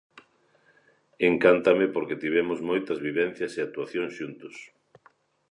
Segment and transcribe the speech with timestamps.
[1.29, 4.55] Encántame porque tivemos moitas vivencias e actuacións xuntos.